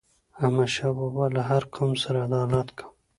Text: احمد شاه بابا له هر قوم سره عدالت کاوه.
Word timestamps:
احمد 0.43 0.69
شاه 0.75 0.93
بابا 0.97 1.25
له 1.35 1.41
هر 1.49 1.63
قوم 1.75 1.91
سره 2.03 2.17
عدالت 2.27 2.69
کاوه. 2.77 2.93